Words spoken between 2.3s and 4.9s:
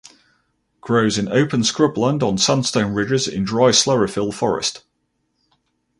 sandstone ridges in dry sclerophyll forest.